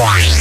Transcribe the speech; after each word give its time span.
one. 0.00 0.39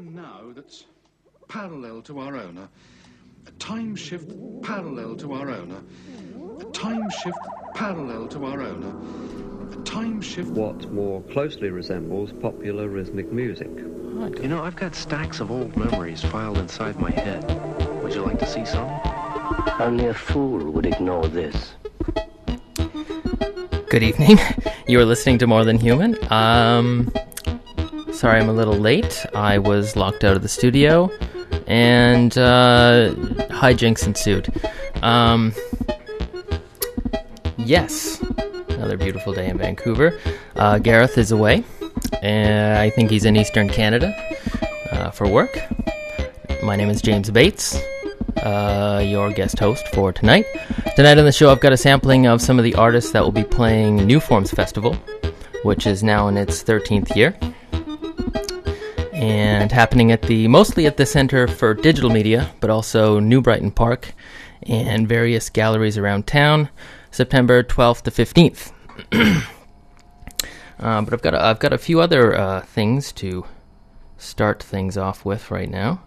We're 0.00 0.06
in 0.06 0.18
a 0.18 0.22
now 0.22 0.52
that's 0.54 0.84
parallel 1.48 2.00
to 2.02 2.20
our 2.20 2.36
own. 2.36 2.56
A, 2.58 2.68
a 3.46 3.50
time 3.52 3.94
shift 3.96 4.30
parallel 4.62 5.16
to 5.16 5.32
our 5.34 5.50
own. 5.50 5.72
A, 5.72 6.66
a 6.66 6.70
time 6.72 7.10
shift 7.10 7.38
parallel 7.74 8.26
to 8.28 8.44
our 8.46 8.62
own. 8.62 8.82
A, 8.82 9.78
a 9.78 9.82
time 9.84 10.22
shift. 10.22 10.50
what 10.50 10.90
more 10.90 11.22
closely 11.22 11.68
resembles 11.68 12.32
popular 12.32 12.88
rhythmic 12.88 13.30
music. 13.30 13.68
You 13.68 14.48
know, 14.48 14.62
I've 14.62 14.76
got 14.76 14.94
stacks 14.94 15.40
of 15.40 15.50
old 15.50 15.76
memories 15.76 16.22
filed 16.22 16.58
inside 16.58 16.98
my 16.98 17.10
head. 17.10 17.44
Would 18.02 18.14
you 18.14 18.22
like 18.22 18.38
to 18.38 18.46
see 18.46 18.64
some? 18.64 18.88
Only 19.78 20.06
a 20.06 20.14
fool 20.14 20.70
would 20.70 20.86
ignore 20.86 21.26
this. 21.26 21.74
Good 23.90 24.02
evening. 24.02 24.38
You 24.88 24.98
are 24.98 25.04
listening 25.04 25.38
to 25.38 25.46
More 25.46 25.64
Than 25.64 25.78
Human. 25.78 26.16
Um, 26.32 27.12
sorry 28.20 28.38
I'm 28.38 28.50
a 28.50 28.52
little 28.52 28.76
late. 28.76 29.24
I 29.34 29.56
was 29.56 29.96
locked 29.96 30.24
out 30.24 30.36
of 30.36 30.42
the 30.42 30.48
studio, 30.48 31.10
and 31.66 32.36
uh, 32.36 33.14
hijinks 33.48 34.06
ensued. 34.06 34.46
Um, 35.02 35.54
yes, 37.56 38.20
another 38.68 38.98
beautiful 38.98 39.32
day 39.32 39.48
in 39.48 39.56
Vancouver. 39.56 40.20
Uh, 40.56 40.78
Gareth 40.78 41.16
is 41.16 41.32
away, 41.32 41.64
and 42.20 42.76
I 42.76 42.90
think 42.90 43.10
he's 43.10 43.24
in 43.24 43.36
Eastern 43.36 43.70
Canada 43.70 44.14
uh, 44.92 45.10
for 45.10 45.26
work. 45.26 45.58
My 46.62 46.76
name 46.76 46.90
is 46.90 47.00
James 47.00 47.30
Bates, 47.30 47.80
uh, 48.42 49.02
your 49.02 49.32
guest 49.32 49.58
host 49.58 49.88
for 49.94 50.12
tonight. 50.12 50.44
Tonight 50.94 51.16
on 51.16 51.24
the 51.24 51.32
show, 51.32 51.50
I've 51.50 51.60
got 51.60 51.72
a 51.72 51.78
sampling 51.78 52.26
of 52.26 52.42
some 52.42 52.58
of 52.58 52.64
the 52.64 52.74
artists 52.74 53.12
that 53.12 53.22
will 53.22 53.32
be 53.32 53.44
playing 53.44 53.96
New 53.96 54.20
Forms 54.20 54.50
Festival, 54.50 54.92
which 55.62 55.86
is 55.86 56.02
now 56.02 56.28
in 56.28 56.36
its 56.36 56.62
13th 56.62 57.16
year, 57.16 57.34
and 59.20 59.70
happening 59.70 60.10
at 60.12 60.22
the 60.22 60.48
mostly 60.48 60.86
at 60.86 60.96
the 60.96 61.04
Center 61.04 61.46
for 61.46 61.74
Digital 61.74 62.08
Media, 62.08 62.50
but 62.60 62.70
also 62.70 63.20
New 63.20 63.42
Brighton 63.42 63.70
Park 63.70 64.14
and 64.62 65.06
various 65.06 65.50
galleries 65.50 65.98
around 65.98 66.26
town, 66.26 66.70
September 67.10 67.62
12th 67.62 68.02
to 68.02 68.10
15th. 68.10 68.72
uh, 70.80 71.02
but 71.02 71.12
I've 71.12 71.22
got 71.22 71.34
a, 71.34 71.44
I've 71.44 71.58
got 71.58 71.74
a 71.74 71.78
few 71.78 72.00
other 72.00 72.34
uh, 72.34 72.62
things 72.62 73.12
to 73.12 73.44
start 74.16 74.62
things 74.62 74.96
off 74.96 75.22
with 75.26 75.50
right 75.50 75.68
now. 75.68 76.02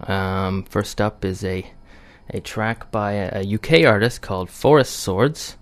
Um, 0.00 0.64
first 0.64 1.00
up 1.00 1.24
is 1.24 1.44
a 1.44 1.70
a 2.32 2.40
track 2.40 2.90
by 2.90 3.12
a, 3.12 3.42
a 3.42 3.54
UK 3.54 3.84
artist 3.86 4.22
called 4.22 4.50
Forest 4.50 4.96
Swords, 4.96 5.56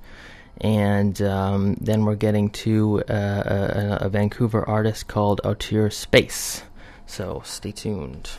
and 0.58 1.20
um, 1.20 1.76
then 1.80 2.06
we're 2.06 2.14
getting 2.14 2.48
to 2.50 3.02
uh, 3.10 3.98
a, 4.00 4.06
a 4.06 4.08
Vancouver 4.08 4.66
artist 4.66 5.06
called 5.06 5.42
Auteur 5.44 5.90
Space. 5.90 6.62
So 7.08 7.42
stay 7.44 7.72
tuned. 7.72 8.30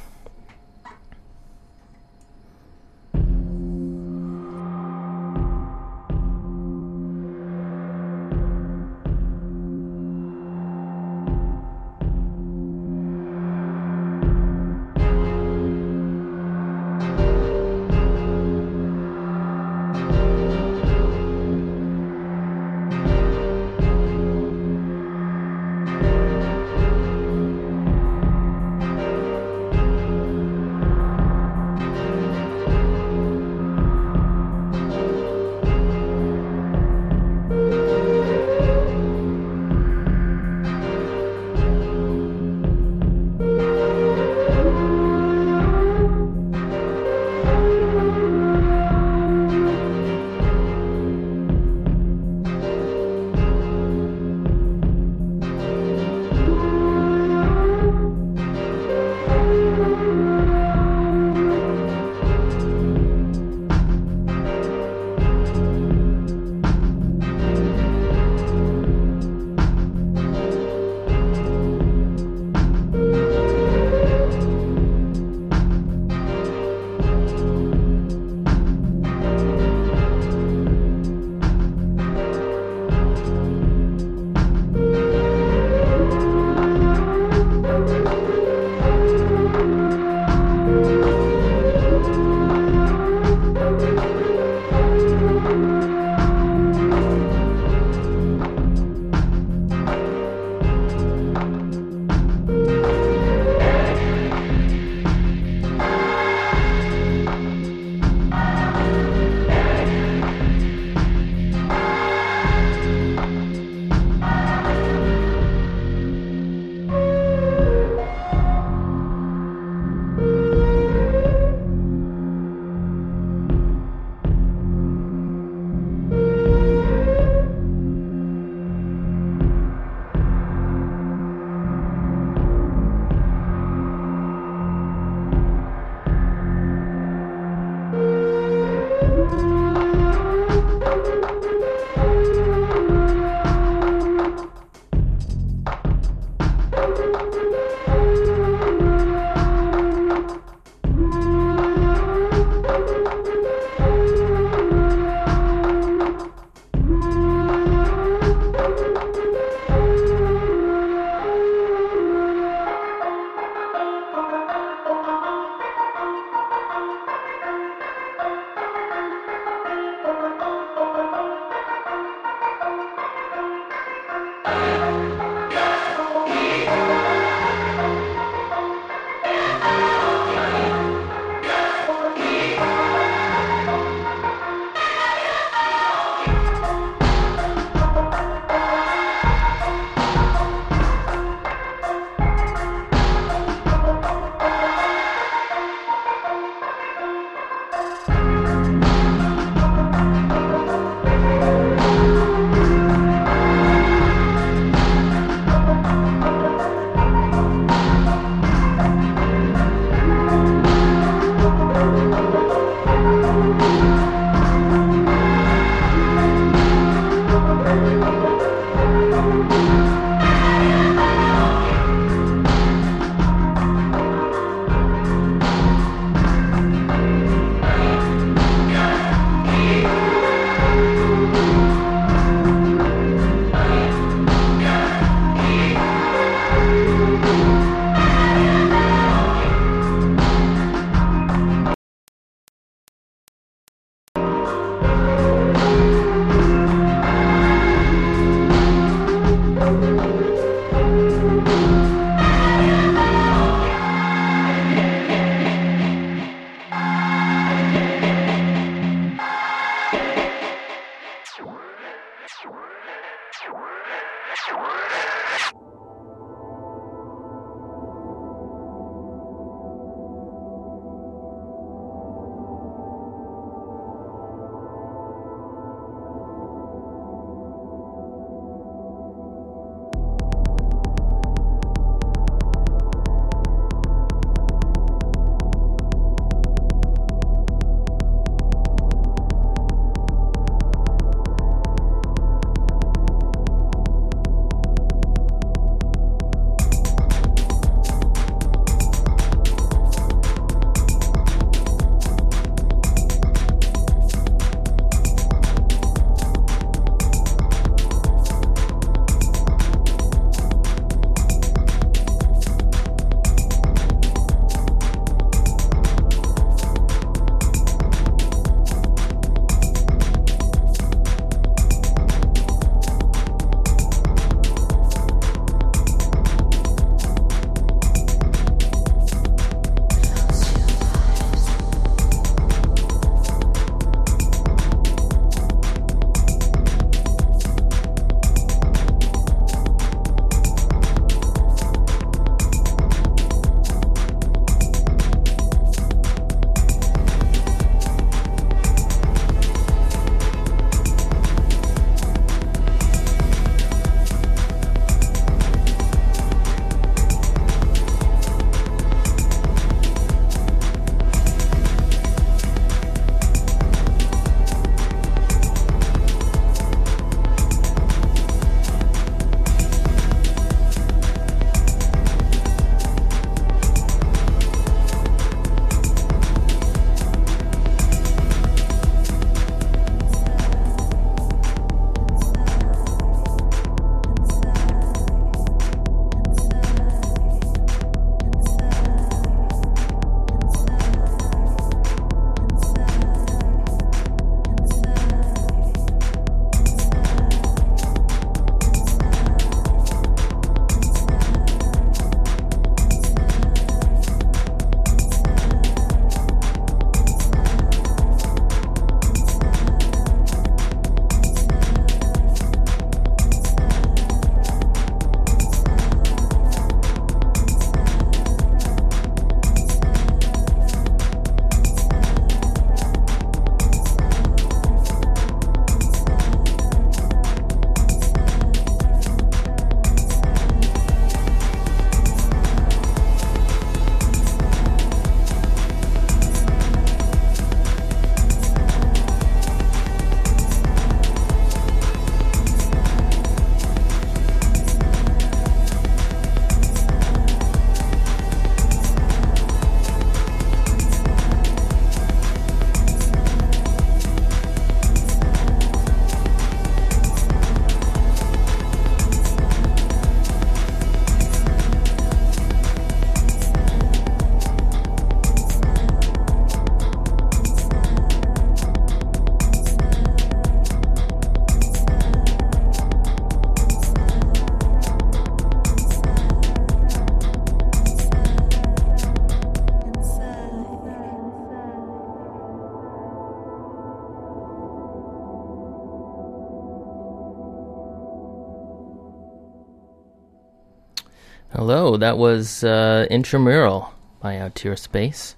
That 491.99 492.17
was 492.17 492.63
uh, 492.63 493.07
Intramural 493.09 493.93
by 494.19 494.37
Outtier 494.37 494.75
Space, 494.75 495.35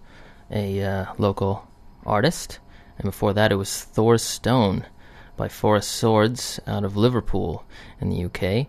a 0.50 0.82
uh, 0.82 1.06
local 1.18 1.68
artist. 2.06 2.60
And 2.98 3.06
before 3.06 3.34
that, 3.34 3.51
it 3.51 3.56
was 3.56 3.84
Thor's 3.84 4.24
Stone 4.24 4.86
by 5.38 5.48
Forest 5.48 5.91
Swords 5.91 6.60
out 6.68 6.84
of 6.84 6.96
Liverpool 6.96 7.65
in 8.00 8.10
the 8.10 8.25
UK. 8.25 8.68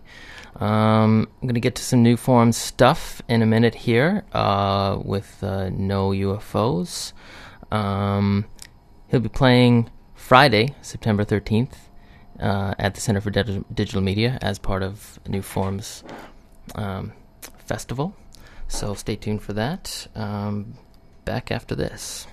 Um, 0.61 1.27
I'm 1.41 1.47
going 1.47 1.53
to 1.55 1.59
get 1.59 1.75
to 1.75 1.83
some 1.83 2.03
new 2.03 2.17
form 2.17 2.51
stuff 2.51 3.21
in 3.27 3.41
a 3.41 3.45
minute 3.45 3.75
here 3.75 4.23
uh, 4.33 4.99
with 5.03 5.43
uh, 5.43 5.69
No 5.69 6.09
UFOs. 6.09 7.13
Um, 7.71 8.45
he'll 9.09 9.19
be 9.19 9.29
playing 9.29 9.89
Friday, 10.15 10.75
September 10.81 11.25
13th, 11.25 11.73
uh, 12.39 12.73
at 12.79 12.95
the 12.95 13.01
Center 13.01 13.21
for 13.21 13.29
Dig- 13.29 13.65
Digital 13.73 14.01
Media 14.01 14.37
as 14.41 14.57
part 14.57 14.83
of 14.83 15.19
New 15.27 15.41
Forms 15.41 16.03
um, 16.75 17.13
Festival. 17.65 18.15
So 18.67 18.93
stay 18.93 19.15
tuned 19.15 19.41
for 19.41 19.53
that. 19.53 20.07
Um, 20.15 20.75
back 21.25 21.51
after 21.51 21.75
this. 21.75 22.27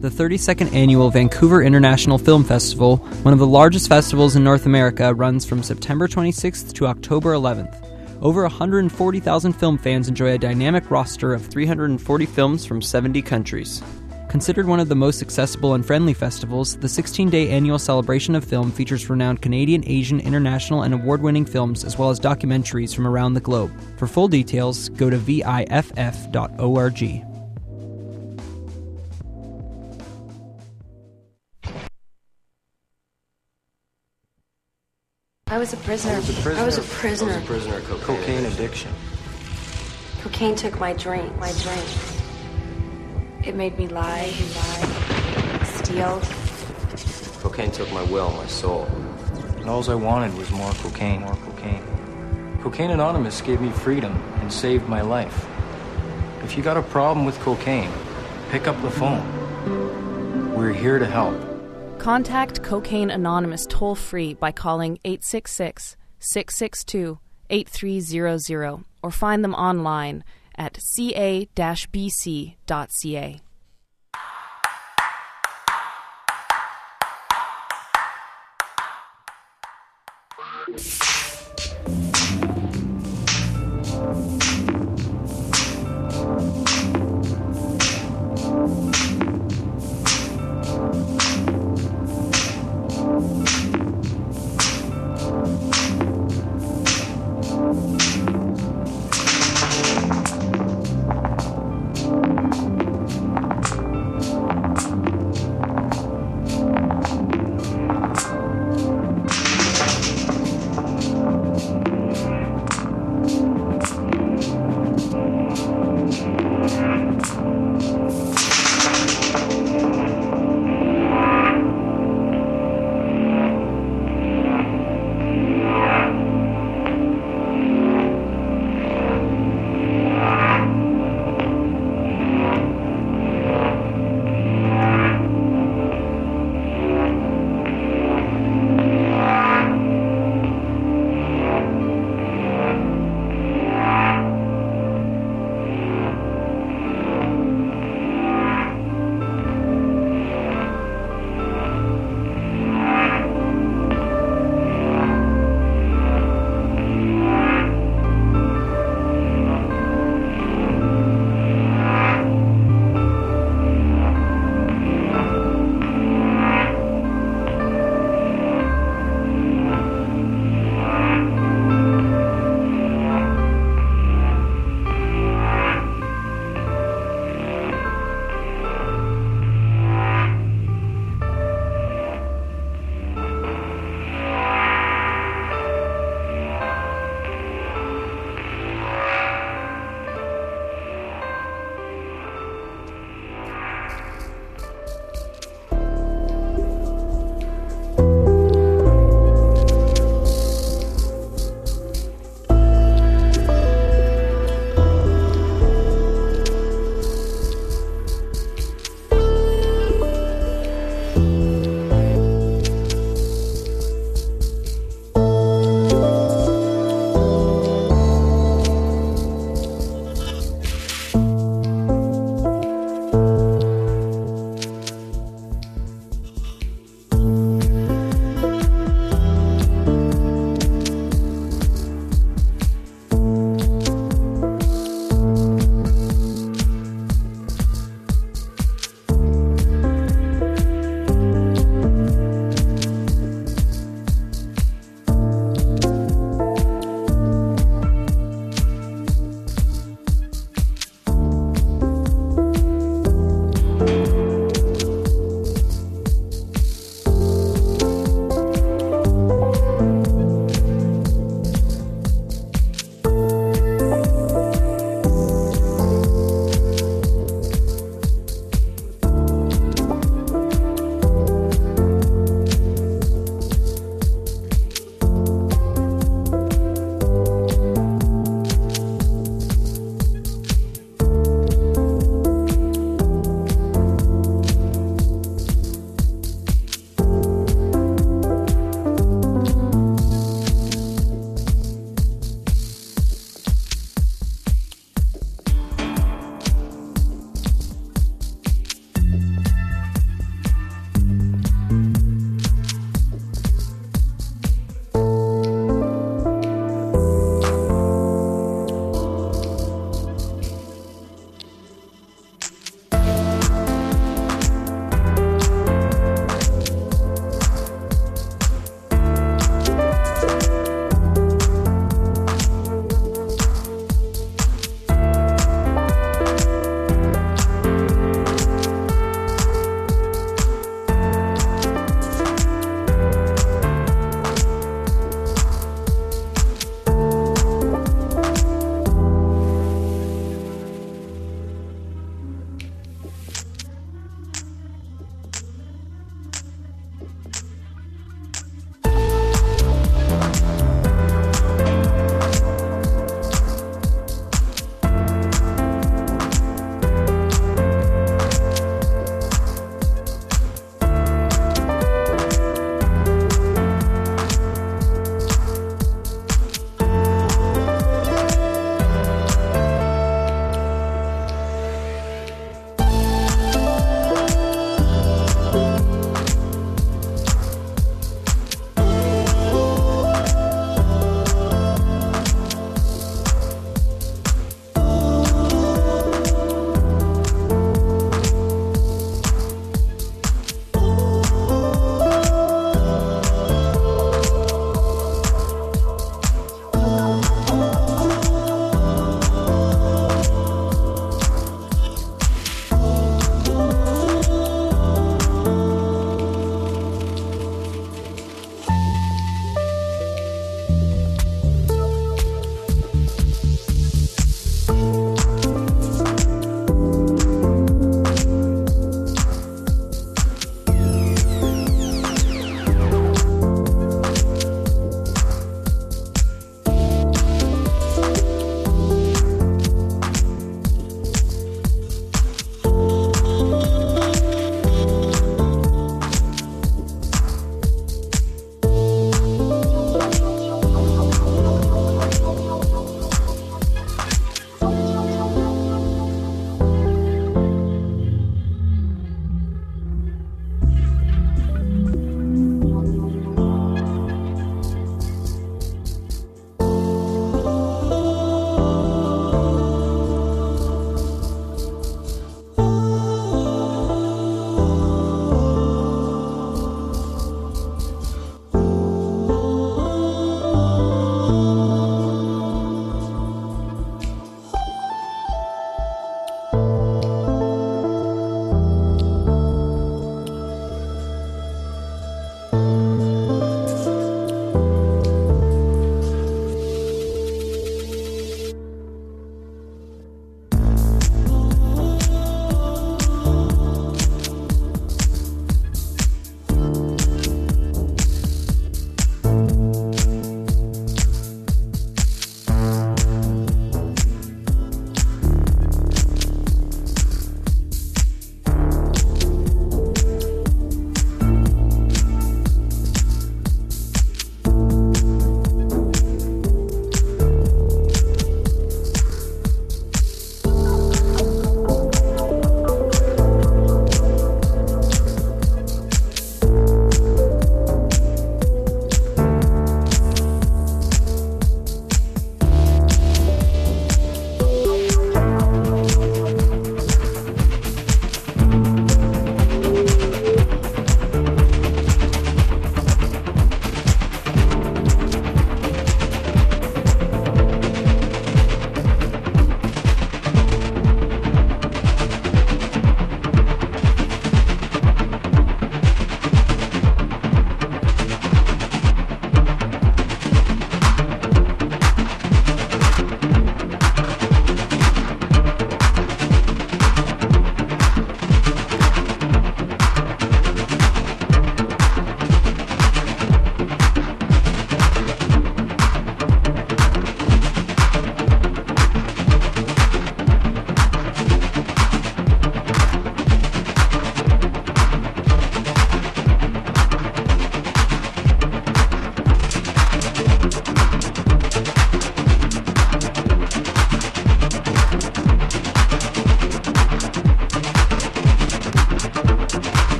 The 0.00 0.08
32nd 0.08 0.72
annual 0.72 1.10
Vancouver 1.10 1.62
International 1.62 2.16
Film 2.16 2.44
Festival, 2.44 2.96
one 3.22 3.34
of 3.34 3.38
the 3.38 3.46
largest 3.46 3.88
festivals 3.88 4.34
in 4.34 4.42
North 4.42 4.64
America, 4.64 5.12
runs 5.12 5.44
from 5.44 5.62
September 5.62 6.08
26th 6.08 6.72
to 6.74 6.86
October 6.86 7.34
11th. 7.34 7.82
Over 8.22 8.42
140,000 8.42 9.52
film 9.52 9.76
fans 9.76 10.08
enjoy 10.08 10.32
a 10.32 10.38
dynamic 10.38 10.90
roster 10.90 11.34
of 11.34 11.44
340 11.46 12.26
films 12.26 12.64
from 12.64 12.80
70 12.80 13.20
countries. 13.22 13.82
Considered 14.36 14.66
one 14.66 14.80
of 14.80 14.90
the 14.90 14.94
most 14.94 15.22
accessible 15.22 15.72
and 15.72 15.86
friendly 15.86 16.12
festivals, 16.12 16.76
the 16.76 16.90
16 16.90 17.30
day 17.30 17.48
annual 17.48 17.78
celebration 17.78 18.34
of 18.34 18.44
film 18.44 18.70
features 18.70 19.08
renowned 19.08 19.40
Canadian, 19.40 19.82
Asian, 19.86 20.20
international, 20.20 20.82
and 20.82 20.92
award 20.92 21.22
winning 21.22 21.46
films, 21.46 21.84
as 21.84 21.96
well 21.96 22.10
as 22.10 22.20
documentaries 22.20 22.94
from 22.94 23.06
around 23.06 23.32
the 23.32 23.40
globe. 23.40 23.72
For 23.96 24.06
full 24.06 24.28
details, 24.28 24.90
go 24.90 25.08
to 25.08 25.16
viff.org. 25.16 25.64
I 35.46 35.56
was 35.56 35.72
a 35.72 35.78
prisoner. 35.78 36.12
I 36.12 36.16
was 36.18 36.28
a 36.28 36.42
prisoner. 36.42 36.60
I 36.60 36.64
was 36.66 36.76
a 36.76 36.82
prisoner. 36.82 37.40
prisoner 37.46 37.80
cocaine. 37.80 38.16
Cocaine 38.18 38.44
addiction. 38.44 38.92
Cocaine 40.20 40.54
took 40.54 40.78
my 40.78 40.92
drink. 40.92 41.34
My 41.38 41.52
drink. 41.62 42.15
It 43.46 43.54
made 43.54 43.78
me 43.78 43.86
lie, 43.86 44.32
lie, 44.56 45.62
steal. 45.62 46.20
Cocaine 47.40 47.70
took 47.70 47.92
my 47.92 48.02
will, 48.02 48.32
my 48.32 48.46
soul. 48.48 48.86
And 49.58 49.70
all 49.70 49.88
I 49.88 49.94
wanted 49.94 50.36
was 50.36 50.50
more 50.50 50.72
cocaine. 50.72 51.20
More 51.20 51.36
cocaine. 51.36 52.58
Cocaine 52.60 52.90
Anonymous 52.90 53.40
gave 53.40 53.60
me 53.60 53.70
freedom 53.70 54.20
and 54.40 54.52
saved 54.52 54.88
my 54.88 55.00
life. 55.00 55.46
If 56.42 56.56
you 56.56 56.64
got 56.64 56.76
a 56.76 56.82
problem 56.82 57.24
with 57.24 57.38
cocaine, 57.38 57.92
pick 58.50 58.66
up 58.66 58.82
the 58.82 58.90
phone. 58.90 59.22
We're 60.56 60.72
here 60.72 60.98
to 60.98 61.06
help. 61.06 61.40
Contact 62.00 62.64
Cocaine 62.64 63.10
Anonymous 63.10 63.64
toll 63.68 63.94
free 63.94 64.34
by 64.34 64.50
calling 64.50 64.98
866 65.04 65.96
662 66.18 67.20
8300 67.48 68.84
or 69.04 69.10
find 69.12 69.44
them 69.44 69.54
online 69.54 70.24
at 70.58 70.78
ca-bc.ca. 70.94 71.46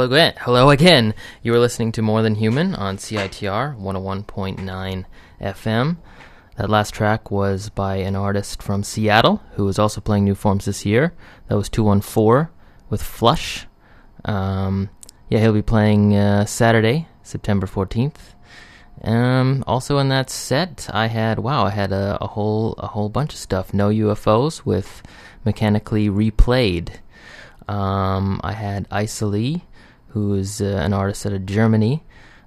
Hello 0.00 0.14
again. 0.14 0.34
Hello 0.38 0.70
again. 0.70 1.14
You 1.42 1.52
are 1.52 1.58
listening 1.58 1.92
to 1.92 2.00
More 2.00 2.22
Than 2.22 2.36
Human 2.36 2.74
on 2.74 2.96
CITR 2.96 3.78
101.9 3.78 5.04
FM. 5.42 5.96
That 6.56 6.70
last 6.70 6.94
track 6.94 7.30
was 7.30 7.68
by 7.68 7.96
an 7.96 8.16
artist 8.16 8.62
from 8.62 8.82
Seattle 8.82 9.42
who 9.56 9.68
is 9.68 9.78
also 9.78 10.00
playing 10.00 10.24
new 10.24 10.34
forms 10.34 10.64
this 10.64 10.86
year. 10.86 11.12
That 11.48 11.58
was 11.58 11.68
214 11.68 12.48
with 12.88 13.02
Flush. 13.02 13.66
Um, 14.24 14.88
yeah, 15.28 15.40
he'll 15.40 15.52
be 15.52 15.60
playing 15.60 16.16
uh, 16.16 16.46
Saturday, 16.46 17.06
September 17.22 17.66
14th. 17.66 18.32
Um, 19.04 19.62
also 19.66 19.98
in 19.98 20.08
that 20.08 20.30
set, 20.30 20.88
I 20.94 21.08
had 21.08 21.40
wow, 21.40 21.66
I 21.66 21.70
had 21.72 21.92
a, 21.92 22.16
a 22.22 22.26
whole 22.26 22.72
a 22.78 22.86
whole 22.86 23.10
bunch 23.10 23.34
of 23.34 23.38
stuff. 23.38 23.74
No 23.74 23.90
UFOs 23.90 24.64
with 24.64 25.02
mechanically 25.44 26.08
replayed. 26.08 27.00
Um, 27.68 28.40
I 28.42 28.52
had 28.52 28.88
Isolée, 28.88 29.62
who 30.10 30.34
is 30.34 30.60
uh, 30.60 30.80
an 30.82 30.92
artist 30.92 31.26
out 31.26 31.32
of 31.32 31.46
Germany. 31.46 32.02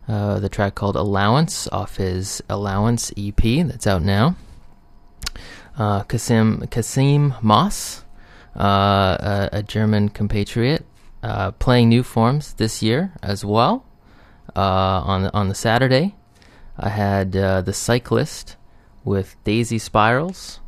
Uh, 0.07 0.39
the 0.39 0.49
track 0.49 0.75
called 0.75 0.95
Allowance 0.95 1.67
off 1.69 1.95
his 1.95 2.43
Allowance 2.49 3.11
EP 3.17 3.41
that's 3.65 3.87
out 3.87 4.01
now. 4.01 4.35
Uh, 5.77 6.03
Kassem 6.03 6.67
Kassem 6.67 7.41
Mosse, 7.41 8.03
uh, 8.55 8.59
a, 8.61 9.49
a, 9.53 9.63
German 9.63 10.09
compatriot, 10.09 10.85
uh, 11.23 11.51
playing 11.51 11.89
new 11.89 12.03
forms 12.03 12.53
this 12.55 12.83
year 12.83 13.13
as 13.23 13.43
well. 13.45 13.85
Uh, 14.55 14.59
on 14.59 15.25
on 15.27 15.47
the 15.47 15.55
Saturday, 15.55 16.15
I 16.77 16.89
had 16.89 17.31
the 17.31 17.73
Cyclist 17.73 18.57
with 19.03 19.35
Daisy 19.45 19.79
Spirals. 19.79 20.59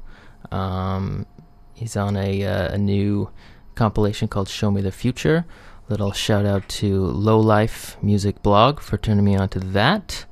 Um, 0.49 1.27
he's 1.73 1.95
on 1.97 2.15
a 2.15 2.41
a 2.41 2.77
new 2.77 3.29
compilation 3.75 4.27
called 4.27 4.47
Show 4.47 4.71
Me 4.71 4.81
the 4.81 4.91
Future. 4.91 5.45
Little 5.87 6.11
shout 6.11 6.47
out 6.47 6.67
to 6.69 7.05
Low 7.05 7.39
Life 7.39 7.95
Music 8.01 8.41
Blog 8.41 8.79
for 8.79 8.97
turning 8.97 9.23
me 9.23 9.35
on 9.35 9.49
to 9.49 9.59
that. 9.59 10.25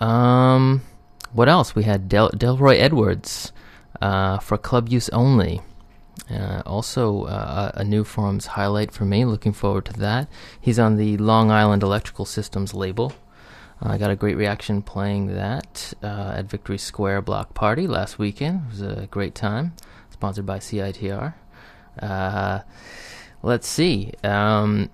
Um, 0.00 0.82
what 1.32 1.48
else? 1.48 1.76
We 1.76 1.84
had 1.84 2.08
Del- 2.08 2.32
Delroy 2.32 2.80
Edwards 2.80 3.52
uh, 4.00 4.38
for 4.38 4.58
club 4.58 4.88
use 4.88 5.08
only. 5.10 5.60
Uh, 6.28 6.62
also, 6.66 7.24
uh, 7.24 7.70
a 7.74 7.84
new 7.84 8.02
forms 8.02 8.46
highlight 8.46 8.90
for 8.90 9.04
me. 9.04 9.24
Looking 9.24 9.52
forward 9.52 9.84
to 9.84 9.92
that. 10.00 10.28
He's 10.60 10.80
on 10.80 10.96
the 10.96 11.16
Long 11.16 11.52
Island 11.52 11.84
Electrical 11.84 12.24
Systems 12.24 12.74
label. 12.74 13.12
I 13.80 13.98
got 13.98 14.10
a 14.10 14.16
great 14.16 14.36
reaction 14.36 14.82
playing 14.82 15.28
that 15.34 15.94
uh, 16.02 16.34
at 16.36 16.46
Victory 16.46 16.78
Square 16.78 17.22
Block 17.22 17.54
Party 17.54 17.86
last 17.86 18.18
weekend. 18.18 18.62
It 18.66 18.70
was 18.70 18.82
a 18.82 19.08
great 19.12 19.36
time. 19.36 19.74
Sponsored 20.10 20.46
by 20.46 20.58
CITR. 20.58 21.34
Let's 23.42 23.66
see. 23.66 24.12
Um, 24.22 24.88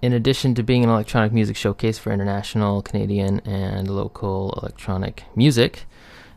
in 0.00 0.12
addition 0.12 0.54
to 0.54 0.62
being 0.62 0.84
an 0.84 0.90
electronic 0.90 1.32
music 1.32 1.56
showcase 1.56 1.98
for 1.98 2.12
international, 2.12 2.82
Canadian, 2.82 3.40
and 3.40 3.90
local 3.90 4.58
electronic 4.62 5.24
music, 5.36 5.84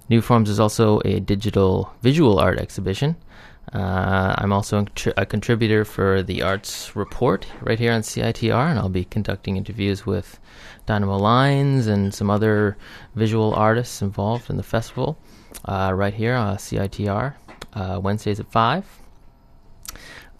New 0.09 0.21
Forms 0.21 0.49
is 0.49 0.59
also 0.59 0.99
a 1.05 1.21
digital 1.21 1.93
visual 2.01 2.37
art 2.37 2.59
exhibition. 2.59 3.15
Uh, 3.71 4.35
I'm 4.37 4.51
also 4.51 4.85
a 5.15 5.25
contributor 5.25 5.85
for 5.85 6.21
the 6.21 6.41
Arts 6.41 6.95
Report 6.95 7.47
right 7.61 7.79
here 7.79 7.93
on 7.93 8.01
CITR, 8.01 8.69
and 8.69 8.77
I'll 8.77 8.89
be 8.89 9.05
conducting 9.05 9.55
interviews 9.55 10.05
with 10.05 10.37
Dynamo 10.85 11.17
Lines 11.17 11.87
and 11.87 12.13
some 12.13 12.29
other 12.29 12.75
visual 13.15 13.53
artists 13.53 14.01
involved 14.01 14.49
in 14.49 14.57
the 14.57 14.63
festival 14.63 15.17
uh, 15.63 15.93
right 15.95 16.13
here 16.13 16.35
on 16.35 16.57
CITR, 16.57 17.35
uh, 17.73 17.99
Wednesdays 18.03 18.41
at 18.41 18.51
5. 18.51 18.85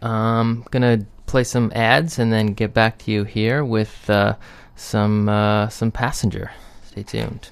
I'm 0.02 0.10
um, 0.12 0.66
gonna 0.72 1.06
play 1.28 1.44
some 1.44 1.72
ads 1.76 2.18
and 2.18 2.34
then 2.34 2.54
get 2.54 2.74
back 2.74 2.98
to 3.00 3.12
you 3.12 3.24
here 3.24 3.64
with 3.64 4.10
uh, 4.10 4.36
some 4.76 5.30
uh, 5.30 5.70
some 5.70 5.92
passenger. 5.92 6.52
Stay 6.84 7.04
tuned. 7.04 7.50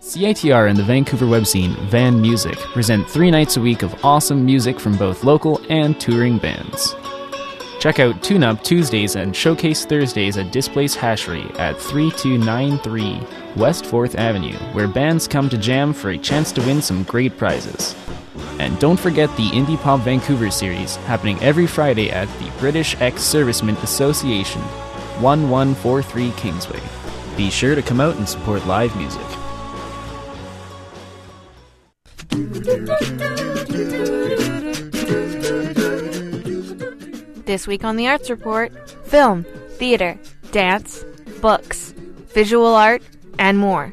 CITR 0.00 0.68
and 0.68 0.76
the 0.76 0.82
Vancouver 0.82 1.26
web 1.26 1.46
scene 1.46 1.74
Van 1.88 2.20
Music 2.20 2.56
present 2.74 3.08
three 3.08 3.30
nights 3.30 3.56
a 3.56 3.60
week 3.60 3.82
of 3.82 4.04
awesome 4.04 4.44
music 4.44 4.80
from 4.80 4.96
both 4.96 5.22
local 5.22 5.60
and 5.70 5.98
touring 6.00 6.38
bands. 6.38 6.94
Check 7.78 7.98
out 7.98 8.22
Tune 8.22 8.42
Up 8.42 8.62
Tuesdays 8.62 9.16
and 9.16 9.34
Showcase 9.34 9.84
Thursdays 9.84 10.36
at 10.36 10.52
Displace 10.52 10.96
Hashery 10.96 11.58
at 11.58 11.80
3293 11.80 13.20
West 13.56 13.84
4th 13.84 14.14
Avenue, 14.16 14.56
where 14.72 14.86
bands 14.86 15.26
come 15.26 15.48
to 15.48 15.58
jam 15.58 15.92
for 15.92 16.10
a 16.10 16.18
chance 16.18 16.52
to 16.52 16.60
win 16.62 16.82
some 16.82 17.04
great 17.04 17.36
prizes. 17.36 17.96
And 18.58 18.78
don't 18.78 18.98
forget 18.98 19.34
the 19.36 19.48
Indie 19.50 19.78
Pop 19.78 20.00
Vancouver 20.00 20.50
series, 20.50 20.96
happening 20.96 21.38
every 21.40 21.66
Friday 21.66 22.10
at 22.10 22.28
the 22.38 22.50
British 22.58 22.98
Ex 23.00 23.22
Servicemen 23.22 23.76
Association, 23.78 24.62
1143 25.20 26.32
Kingsway. 26.36 26.80
Be 27.36 27.50
sure 27.50 27.74
to 27.74 27.82
come 27.82 28.00
out 28.00 28.16
and 28.16 28.28
support 28.28 28.66
live 28.66 28.94
music. 28.96 29.22
This 37.44 37.66
week 37.66 37.84
on 37.84 37.96
the 37.96 38.08
Arts 38.08 38.30
Report 38.30 38.72
film, 39.06 39.44
theater, 39.72 40.18
dance, 40.52 41.04
books, 41.42 41.92
visual 42.28 42.74
art, 42.74 43.02
and 43.38 43.58
more. 43.58 43.92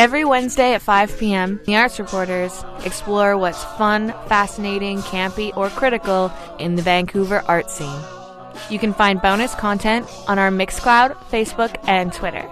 Every 0.00 0.24
Wednesday 0.24 0.72
at 0.72 0.80
5 0.80 1.18
p.m., 1.18 1.60
the 1.66 1.76
Arts 1.76 1.98
Reporters 1.98 2.64
explore 2.86 3.36
what's 3.36 3.62
fun, 3.76 4.14
fascinating, 4.28 5.00
campy, 5.00 5.54
or 5.54 5.68
critical 5.68 6.32
in 6.58 6.74
the 6.74 6.80
Vancouver 6.80 7.44
art 7.46 7.70
scene. 7.70 8.00
You 8.70 8.78
can 8.78 8.94
find 8.94 9.20
bonus 9.20 9.54
content 9.54 10.06
on 10.26 10.38
our 10.38 10.50
Mixcloud, 10.50 11.14
Facebook, 11.28 11.76
and 11.86 12.14
Twitter. 12.14 12.48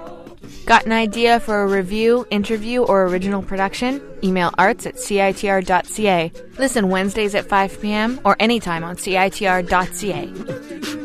Got 0.66 0.84
an 0.84 0.92
idea 0.92 1.40
for 1.40 1.62
a 1.62 1.66
review, 1.66 2.26
interview, 2.30 2.82
or 2.82 3.06
original 3.06 3.40
production? 3.40 4.02
Email 4.22 4.52
arts 4.58 4.84
at 4.84 4.96
citr.ca. 4.96 6.32
Listen 6.58 6.90
Wednesdays 6.90 7.34
at 7.34 7.46
5 7.46 7.80
p.m. 7.80 8.20
or 8.26 8.36
anytime 8.38 8.84
on 8.84 8.96
citr.ca. 8.96 10.97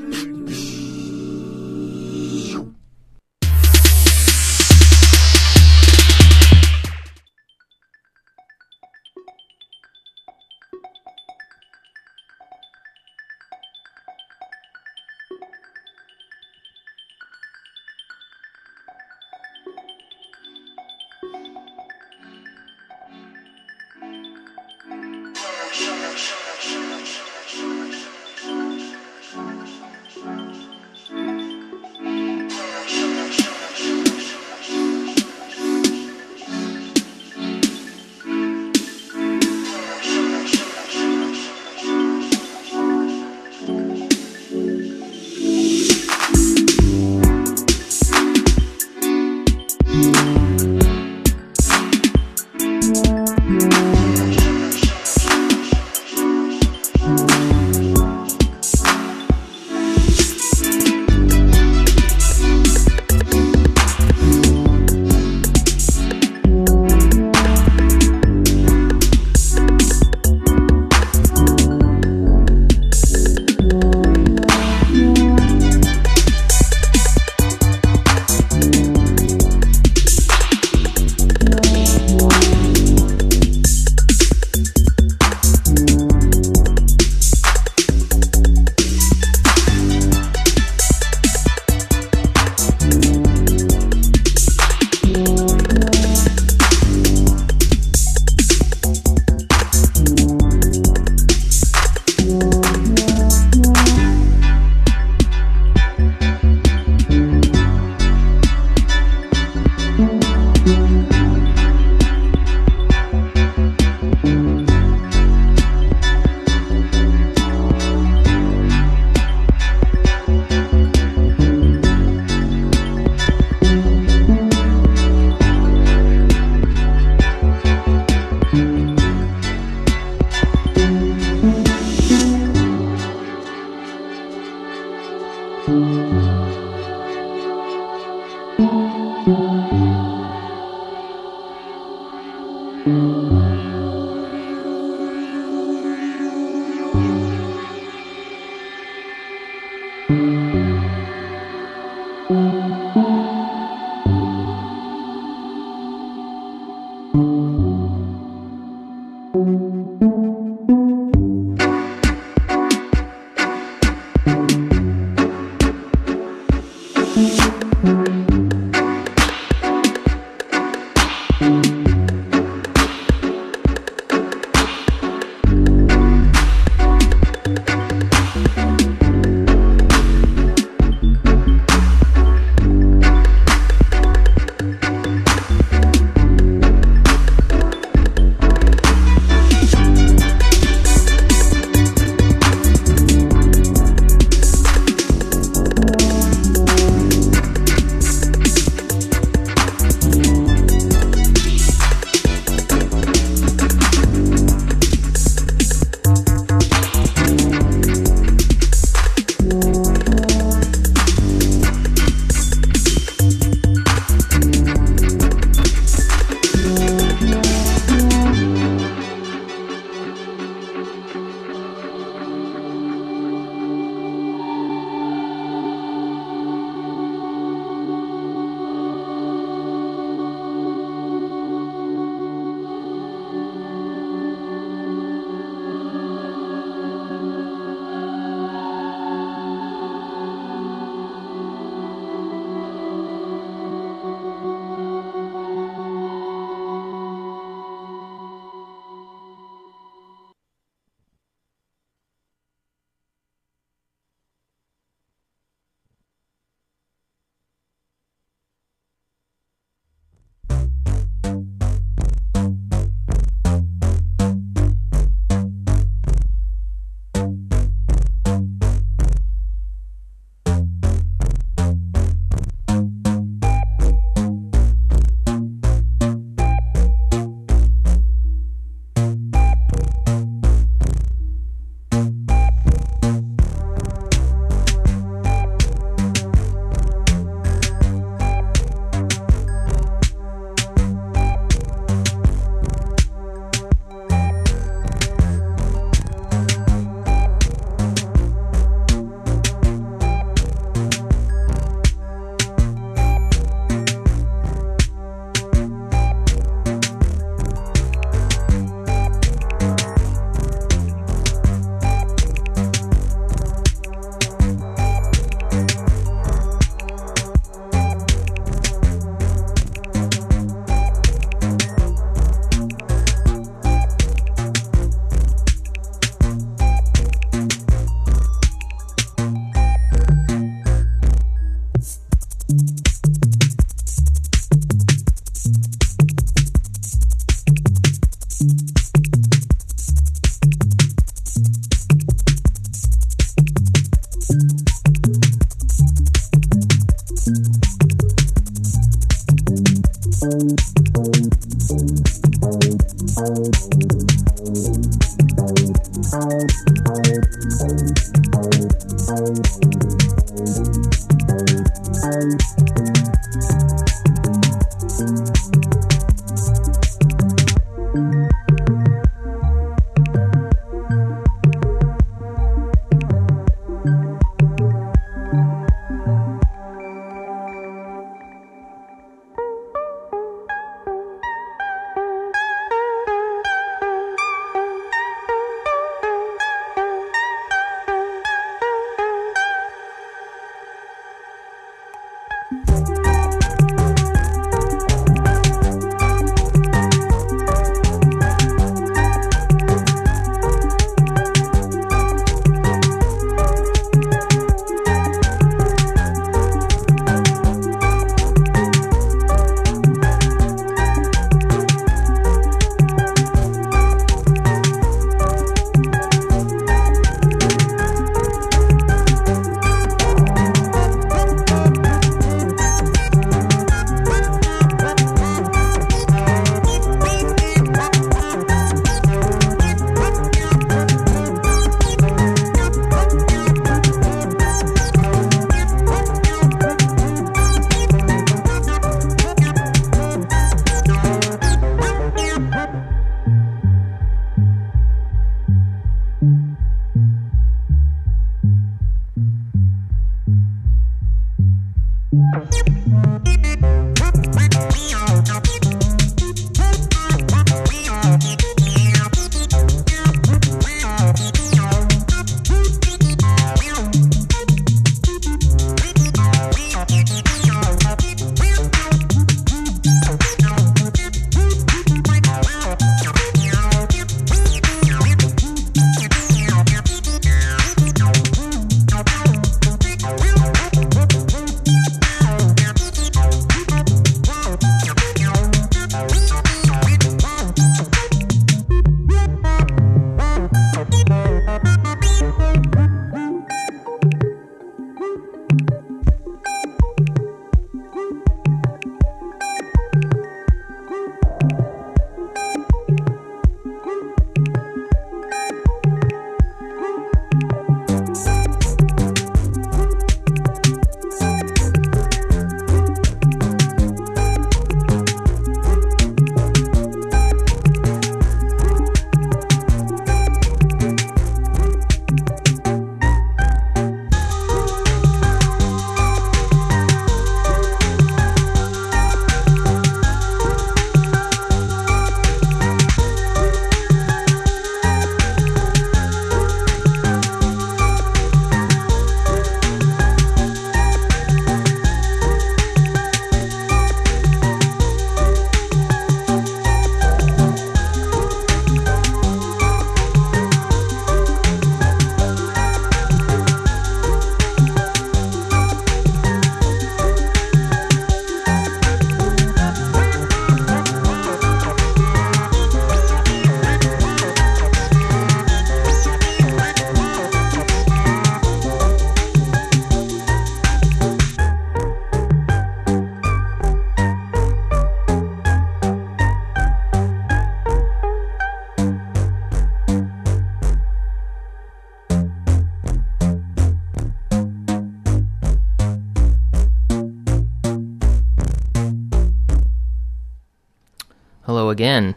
again. 591.84 592.16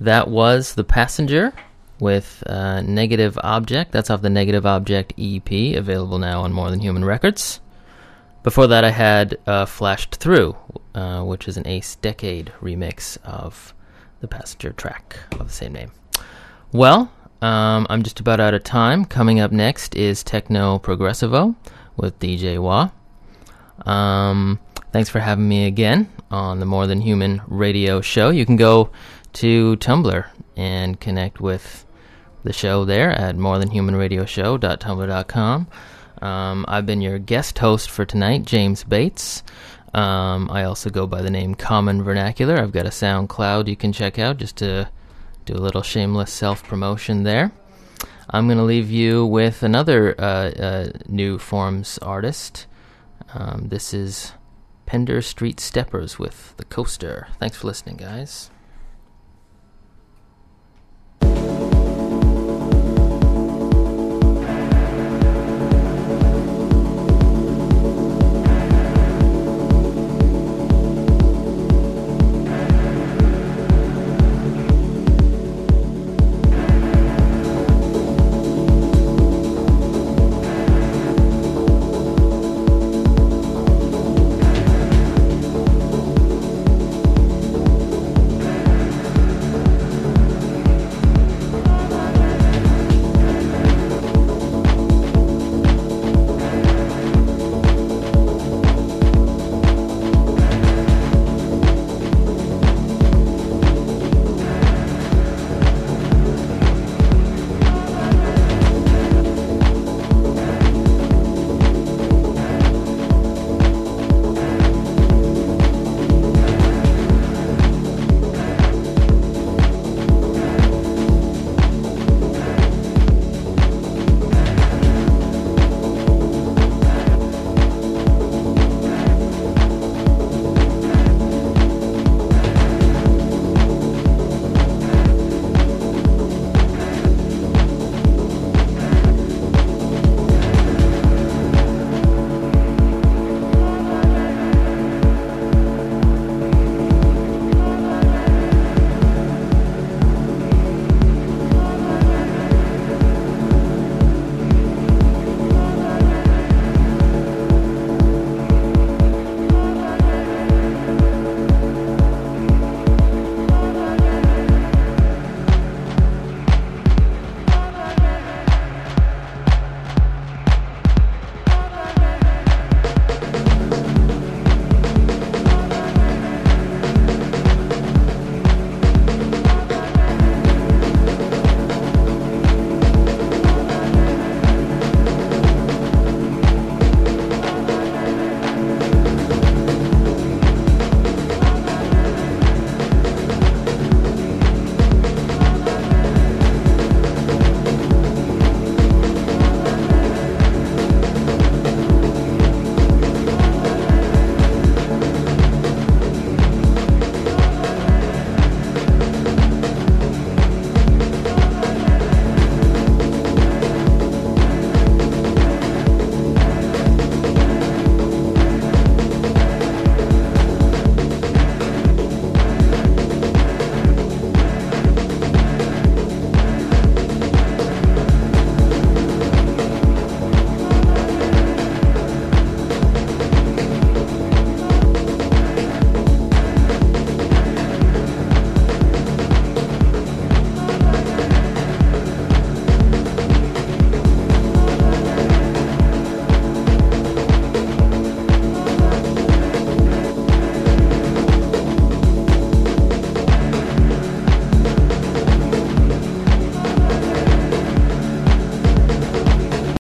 That 0.00 0.26
was 0.26 0.74
The 0.74 0.82
Passenger 0.82 1.52
with 2.00 2.42
uh, 2.48 2.80
Negative 2.82 3.38
Object. 3.44 3.92
That's 3.92 4.10
off 4.10 4.20
the 4.20 4.28
Negative 4.28 4.66
Object 4.66 5.12
EP, 5.16 5.48
available 5.76 6.18
now 6.18 6.40
on 6.40 6.52
More 6.52 6.70
Than 6.70 6.80
Human 6.80 7.04
Records. 7.04 7.60
Before 8.42 8.66
that, 8.66 8.82
I 8.82 8.90
had 8.90 9.38
uh, 9.46 9.64
Flashed 9.66 10.16
Through, 10.16 10.56
uh, 10.92 11.22
which 11.22 11.46
is 11.46 11.56
an 11.56 11.68
Ace 11.68 11.94
Decade 12.02 12.52
remix 12.60 13.16
of 13.22 13.74
the 14.18 14.26
Passenger 14.26 14.72
track 14.72 15.20
of 15.38 15.46
the 15.46 15.54
same 15.54 15.72
name. 15.72 15.92
Well, 16.72 17.12
um, 17.40 17.86
I'm 17.88 18.02
just 18.02 18.18
about 18.18 18.40
out 18.40 18.54
of 18.54 18.64
time. 18.64 19.04
Coming 19.04 19.38
up 19.38 19.52
next 19.52 19.94
is 19.94 20.24
Techno 20.24 20.80
Progressivo 20.80 21.54
with 21.96 22.18
DJ 22.18 22.58
Wah. 22.58 22.90
Um, 23.88 24.58
thanks 24.92 25.08
for 25.08 25.20
having 25.20 25.48
me 25.48 25.66
again 25.66 26.10
on 26.30 26.60
the 26.60 26.66
More 26.66 26.86
Than 26.86 27.00
Human 27.00 27.42
radio 27.46 28.00
show. 28.00 28.30
You 28.30 28.46
can 28.46 28.56
go 28.56 28.90
to 29.34 29.76
Tumblr 29.76 30.26
and 30.56 30.98
connect 31.00 31.40
with 31.40 31.86
the 32.42 32.52
show 32.52 32.84
there 32.84 33.10
at 33.10 33.36
morethanhumanradioshow.tumblr.com. 33.36 35.66
Um, 36.22 36.64
I've 36.68 36.86
been 36.86 37.00
your 37.00 37.18
guest 37.18 37.58
host 37.58 37.90
for 37.90 38.04
tonight, 38.04 38.44
James 38.44 38.84
Bates. 38.84 39.42
Um, 39.92 40.48
I 40.50 40.64
also 40.64 40.90
go 40.90 41.06
by 41.06 41.22
the 41.22 41.30
name 41.30 41.54
Common 41.54 42.02
Vernacular. 42.02 42.58
I've 42.58 42.72
got 42.72 42.86
a 42.86 42.90
SoundCloud 42.90 43.68
you 43.68 43.76
can 43.76 43.92
check 43.92 44.18
out 44.18 44.36
just 44.36 44.56
to 44.56 44.90
do 45.46 45.54
a 45.54 45.62
little 45.62 45.82
shameless 45.82 46.32
self 46.32 46.62
promotion 46.62 47.24
there. 47.24 47.52
I'm 48.28 48.46
going 48.46 48.58
to 48.58 48.64
leave 48.64 48.90
you 48.90 49.26
with 49.26 49.64
another 49.64 50.14
uh, 50.20 50.50
uh, 50.50 50.90
new 51.08 51.38
forms 51.38 51.98
artist. 51.98 52.66
Um, 53.34 53.68
this 53.68 53.92
is 53.92 54.32
Pender 54.90 55.22
Street 55.22 55.60
Steppers 55.60 56.18
with 56.18 56.52
The 56.56 56.64
Coaster. 56.64 57.28
Thanks 57.38 57.56
for 57.56 57.68
listening, 57.68 57.94
guys. 57.94 58.50